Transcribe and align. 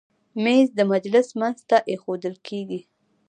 مېز 0.43 0.67
د 0.75 0.79
مجلس 0.91 1.27
منځ 1.39 1.57
ته 1.69 1.77
ایښودل 1.89 2.35
کېږي. 2.47 2.79